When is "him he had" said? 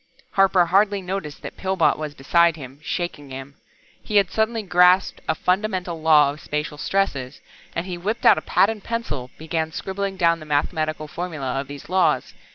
3.29-4.31